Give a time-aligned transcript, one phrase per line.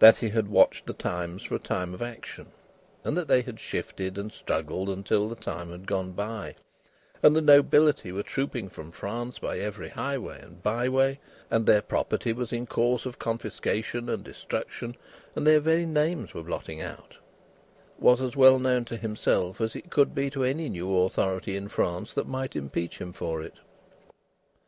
[0.00, 2.48] That he had watched the times for a time of action,
[3.04, 6.56] and that they had shifted and struggled until the time had gone by,
[7.22, 11.20] and the nobility were trooping from France by every highway and byway,
[11.52, 14.96] and their property was in course of confiscation and destruction,
[15.36, 17.18] and their very names were blotting out,
[17.96, 21.68] was as well known to himself as it could be to any new authority in
[21.68, 23.54] France that might impeach him for it.